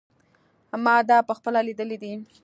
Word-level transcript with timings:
ما 0.83 0.95
دا 1.09 1.17
په 1.27 1.33
خپله 1.37 1.59
لیدلی 1.67 1.97
دی. 2.03 2.13